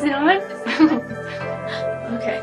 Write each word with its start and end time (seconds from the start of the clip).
Is 0.00 0.06
it 0.06 0.14
on? 0.14 0.28
okay. 2.16 2.40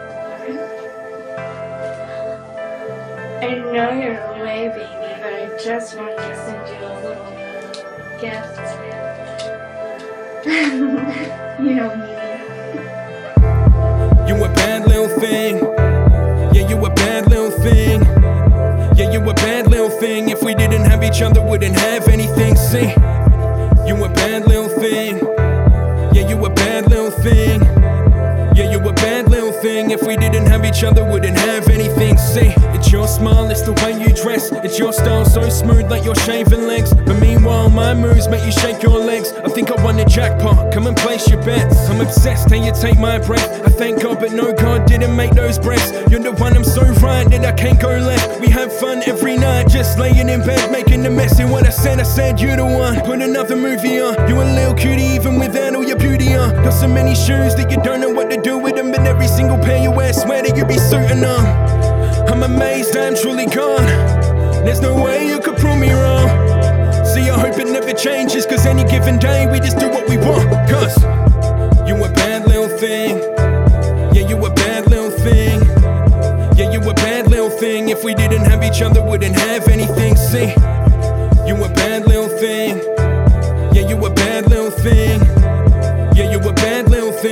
I 3.42 3.56
know 3.74 3.90
you're 4.00 4.22
away, 4.36 4.68
baby, 4.68 4.86
but 5.24 5.34
I 5.34 5.50
just 5.58 5.98
wanted 5.98 6.18
to 6.18 6.36
send 6.36 6.68
you 6.70 6.86
a 6.86 6.94
little 7.02 7.34
gift. 8.22 8.58
you 11.60 11.76
don't 11.76 11.98
need 12.00 12.14
it. 12.14 12.46
You 14.30 14.36
a 14.46 14.50
bad 14.54 14.88
little 14.88 15.10
thing. 15.20 15.58
Yeah, 16.54 16.70
you 16.70 16.86
a 16.86 16.94
bad 16.94 17.28
little 17.28 17.50
thing. 17.50 18.04
Yeah, 18.96 19.12
you 19.12 19.20
a 19.28 19.34
bad 19.34 19.66
little 19.66 19.90
thing. 19.90 20.30
If 20.30 20.44
we 20.44 20.54
didn't 20.54 20.84
have 20.84 21.04
each 21.04 21.24
other, 21.24 21.42
wouldn't 21.42 21.76
have 21.76 22.08
anything. 22.08 22.56
See, 22.56 22.94
you 23.88 23.96
a 24.06 24.10
bad 24.10 24.46
little 24.48 24.67
each 30.68 30.84
other, 30.84 31.04
wouldn't 31.04 31.38
have 31.38 31.70
anything. 31.70 32.18
See, 32.18 32.54
it's 32.76 32.92
your 32.92 33.08
smile, 33.08 33.50
it's 33.50 33.62
the 33.62 33.74
way 33.84 33.94
you 34.00 34.14
dress. 34.14 34.52
It's 34.64 34.78
your 34.78 34.92
style, 34.92 35.26
so 35.26 35.48
smooth 35.50 35.90
like 35.90 36.04
your 36.04 36.16
shaven 36.16 36.68
legs. 36.68 36.94
But 36.94 37.20
meanwhile, 37.20 37.70
my 37.70 37.94
moves 37.94 38.28
make 38.28 38.46
you 38.46 38.52
shake 38.52 38.84
your 38.84 39.00
legs. 39.00 39.32
I 39.32 39.50
think 39.50 39.72
I 39.72 39.82
won 39.84 39.98
the 39.98 40.06
jackpot. 40.06 40.74
Come 40.74 40.88
and 40.88 40.98
place 40.98 41.30
your 41.30 41.42
bets. 41.44 41.90
I'm 41.90 42.02
obsessed, 42.02 42.52
and 42.52 42.66
you 42.66 42.74
take 42.74 43.00
my 43.00 43.18
breath. 43.20 43.50
I 43.66 43.70
thank 43.70 44.02
God, 44.02 44.20
but 44.20 44.34
no, 44.34 44.54
God 44.54 44.86
didn't 44.88 45.16
make 45.16 45.32
those 45.32 45.58
breaths. 45.58 45.92
You're 46.12 46.20
the 46.20 46.34
one 46.34 46.56
I'm 46.56 46.64
so 46.64 46.82
right 47.02 47.30
that 47.32 47.46
I 47.46 47.54
can't 47.54 47.80
go 47.80 47.90
left. 47.90 48.42
We 48.42 48.50
have 48.50 48.72
fun 48.74 49.02
every 49.08 49.38
night, 49.38 49.70
just 49.70 49.98
laying 49.98 50.30
in 50.30 50.42
bed, 50.42 50.72
making 50.72 51.06
a 51.06 51.10
mess. 51.10 51.40
And 51.40 51.52
what 51.52 51.66
I 51.66 51.70
said, 51.70 52.00
I 52.00 52.04
said, 52.04 52.42
you're 52.42 52.58
the 52.58 52.66
one. 52.66 53.00
Put 53.02 53.22
another 53.22 53.56
movie 53.56 54.00
on. 54.02 54.28
You 54.28 54.42
a 54.42 54.44
little 54.44 54.74
cutie, 54.74 55.04
even 55.04 55.40
without 55.40 55.76
all 55.76 55.84
your 55.84 55.98
beauty 55.98 56.36
on. 56.36 56.54
Got 56.64 56.72
so 56.72 56.88
many 56.88 57.16
shoes 57.16 57.56
that 57.56 57.72
you 57.72 57.78
don't 57.82 58.02
know 58.02 58.10
what 58.10 58.30
to 58.32 58.42
do 58.42 58.58
with 58.58 58.67
But 58.98 59.06
every 59.06 59.28
single 59.28 59.60
pair 59.60 59.78
you 59.78 59.92
wear, 59.92 60.12
swear 60.12 60.42
that 60.42 60.58
you 60.58 60.66
be 60.66 60.80
suiting 60.80 61.24
on. 61.24 61.46
I'm 62.28 62.42
amazed 62.42 62.98
I'm 62.98 63.16
truly 63.16 63.46
gone. 63.46 63.86
There's 64.66 64.82
no 64.82 64.96
way 64.96 65.28
you 65.28 65.40
could 65.40 65.56
prove 65.58 65.78
me 65.78 65.92
wrong. 65.92 66.28
See, 67.06 67.30
I 67.30 67.38
hope 67.38 67.60
it 67.60 67.68
never 67.68 67.94
changes, 67.94 68.48
cause 68.48 68.66
any 68.66 68.84
given 68.86 69.20
day 69.20 69.46
we 69.52 69.60
just 69.60 69.78
do 69.78 69.88
what 69.88 70.10
we 70.10 70.18
want. 70.18 70.50
Cause 70.68 70.98
you 71.88 71.94
a 72.04 72.10
bad 72.10 72.48
little 72.48 72.76
thing. 72.76 73.20
Yeah, 74.16 74.28
you 74.28 74.44
a 74.44 74.50
bad 74.50 74.90
little 74.90 75.12
thing. 75.12 75.62
Yeah, 76.58 76.72
you 76.72 76.82
a 76.82 76.94
bad 76.96 77.30
little 77.30 77.52
thing. 77.52 77.90
If 77.90 78.04
we 78.04 78.16
didn't 78.16 78.46
have 78.46 78.64
each 78.64 78.82
other, 78.82 79.04
wouldn't 79.04 79.36
have 79.36 79.68
anything. 79.68 80.16
See, 80.16 80.56
you 81.46 81.54
a 81.64 81.70
bad 81.70 82.08
little 82.08 82.30
thing. 82.30 82.97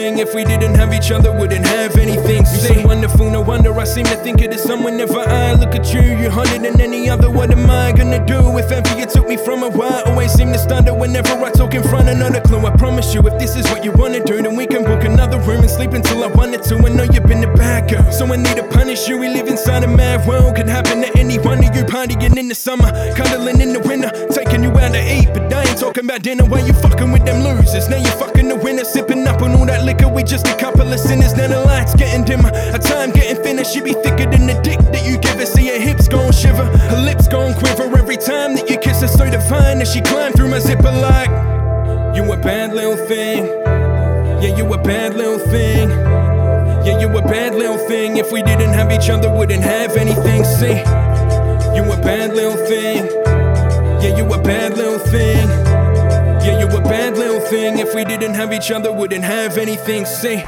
Thing. 0.06 0.20
If 0.20 0.34
we 0.36 0.44
didn't 0.44 0.76
have 0.76 0.94
each 0.94 1.12
other, 1.12 1.32
wouldn't 1.32 1.66
have 1.66 1.98
anything. 1.98 2.46
See, 2.46 2.82
so 2.82 2.88
wonderful, 2.88 3.30
no 3.30 3.42
wonder 3.42 3.72
I 3.80 3.86
seem 3.86 4.06
to 4.06 4.18
think 4.18 4.42
it 4.42 4.54
is 4.54 4.62
someone. 4.62 4.94
Whenever 4.96 5.20
I 5.20 5.54
look 5.54 5.74
at 5.74 5.94
you, 5.94 6.02
you're 6.02 6.32
harder 6.32 6.60
than 6.60 6.80
any 6.80 7.10
other. 7.10 7.30
What 7.30 7.50
am 7.52 7.70
I 7.70 7.85
gonna 8.18 8.26
do 8.28 8.58
if 8.58 8.98
you 8.98 9.06
took 9.06 9.28
me 9.28 9.38
from 9.38 9.64
a 9.64 9.70
while? 9.70 10.04
Always 10.06 10.32
seem 10.32 10.52
to 10.54 10.60
stutter 10.60 10.94
whenever 10.94 11.34
I 11.44 11.52
talk 11.52 11.74
in 11.74 11.84
front 11.84 12.10
of 12.10 12.16
another 12.16 12.42
clue. 12.42 12.66
I 12.66 12.76
promise 12.76 13.14
you, 13.14 13.22
if 13.22 13.38
this 13.40 13.56
is 13.56 13.66
what 13.72 13.84
you 13.84 13.92
wanna 13.92 14.24
do, 14.24 14.42
then 14.42 14.56
we 14.56 14.66
can 14.68 14.84
book 14.84 15.04
another 15.04 15.40
room 15.40 15.62
and 15.62 15.70
sleep 15.70 15.92
until 15.92 16.24
I 16.24 16.28
wanted 16.28 16.64
to. 16.64 16.76
I 16.78 16.90
know 16.90 17.04
you've 17.04 17.26
been 17.26 17.44
a 17.44 17.54
bad 17.54 17.90
girl, 17.90 18.10
so 18.12 18.26
I 18.26 18.38
need 18.38 18.56
to 18.56 18.64
punish 18.64 19.08
you. 19.08 19.18
We 19.18 19.30
live 19.30 19.48
inside 19.48 19.84
a 19.84 19.88
mad 19.88 20.28
world, 20.28 20.56
could 20.56 20.68
happen 20.68 21.02
to 21.02 21.18
any 21.18 21.40
one 21.40 21.64
of 21.64 21.76
you. 21.76 21.84
Partying 21.84 22.38
in 22.38 22.48
the 22.48 22.56
summer, 22.56 22.92
cuddling 23.16 23.62
in 23.62 23.74
the 23.74 23.80
winter, 23.80 24.12
taking 24.32 24.64
you 24.64 24.72
out 24.72 24.94
to 24.94 25.02
eat, 25.02 25.30
but 25.34 25.54
I 25.54 25.64
ain't 25.64 25.80
talking 25.80 26.06
about 26.06 26.22
dinner. 26.22 26.46
While 26.46 26.66
you 26.66 26.74
fucking 26.74 27.12
with 27.12 27.26
them 27.26 27.44
losers, 27.44 27.90
now 27.90 27.98
you 27.98 28.12
fucking 28.22 28.48
the 28.48 28.56
winner, 28.56 28.86
sipping 28.86 29.28
up 29.28 29.42
on 29.42 29.56
all 29.56 29.66
that 29.66 29.84
liquor. 29.84 30.08
We 30.08 30.24
just 30.24 30.48
a 30.48 30.56
couple 30.56 30.92
of 30.92 31.00
sinners, 31.00 31.36
now 31.36 31.48
the 31.48 31.60
lights 31.62 31.96
getting 31.96 32.24
dimmer, 32.24 32.52
our 32.72 32.80
time 32.80 33.12
getting 33.12 33.42
thinner. 33.44 33.64
She 33.64 33.82
be 33.82 33.94
thicker 33.94 34.30
than 34.30 34.48
the 34.48 34.60
dick 34.62 34.80
that 34.80 35.06
you 35.06 35.18
give 35.18 35.40
her. 35.40 35.46
See 35.46 35.68
her 35.68 35.80
hips 35.80 36.08
gon' 36.08 36.32
shiver, 36.32 36.66
her 36.66 37.02
lips 37.02 37.28
gon' 37.28 37.54
quiver 37.54 37.65
kiss. 39.06 39.18
So 39.18 39.30
divine 39.30 39.80
that 39.80 39.88
she 39.88 40.02
climbed 40.02 40.36
through 40.36 40.50
my 40.50 40.60
zipper 40.60 40.92
like 40.92 41.30
you 42.16 42.32
a 42.32 42.38
bad 42.38 42.74
little 42.74 42.98
thing. 43.08 43.46
Yeah, 44.42 44.56
you 44.56 44.74
a 44.74 44.78
bad 44.78 45.16
little 45.16 45.40
thing. 45.40 45.90
Yeah, 45.90 47.00
you 47.00 47.08
a 47.18 47.22
bad 47.22 47.56
little 47.56 47.78
thing. 47.88 48.18
If 48.18 48.32
we 48.32 48.42
didn't 48.44 48.74
have 48.74 48.92
each 48.92 49.10
other, 49.10 49.30
wouldn't 49.30 49.64
have 49.64 49.98
anything. 49.98 50.44
See, 50.44 50.78
you 51.76 51.84
a 51.92 51.98
bad 52.02 52.34
little 52.34 52.58
thing. 52.68 53.06
Yeah, 54.02 54.18
you 54.18 54.26
a 54.34 54.42
bad 54.42 54.78
little 54.78 55.00
thing. 55.00 55.48
Yeah, 56.46 56.60
you 56.60 56.68
a 56.68 56.82
bad 56.82 57.18
little 57.18 57.42
thing. 57.42 57.80
If 57.80 57.96
we 57.96 58.06
didn't 58.06 58.36
have 58.36 58.54
each 58.54 58.72
other, 58.72 58.92
wouldn't 58.92 59.24
have 59.24 59.58
anything. 59.58 60.06
See. 60.06 60.44